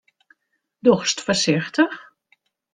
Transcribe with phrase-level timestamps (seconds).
[0.81, 1.93] Dochst foarsichtich?